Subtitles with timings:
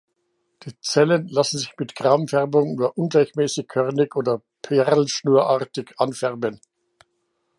[0.63, 6.59] Die Zellen lassen sich mit Gram-Färbung nur ungleichmäßig körnig oder perlschnurartig anfärben.